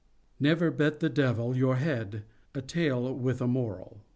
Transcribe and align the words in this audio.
NEVER 0.39 0.71
BET 0.71 0.99
THE 0.99 1.09
DEVIL 1.11 1.55
YOUR 1.55 1.75
HEAD 1.75 2.23
A 2.55 2.61
Tale 2.63 3.13
With 3.13 3.39
a 3.39 3.45
Moral. 3.45 4.01